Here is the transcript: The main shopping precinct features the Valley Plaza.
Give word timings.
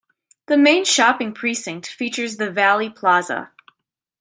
The 0.47 0.57
main 0.57 0.83
shopping 0.83 1.31
precinct 1.31 1.85
features 1.85 2.37
the 2.37 2.49
Valley 2.49 2.89
Plaza. 2.89 3.51